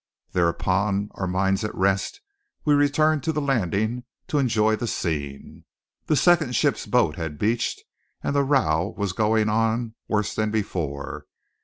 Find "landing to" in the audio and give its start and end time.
3.39-4.39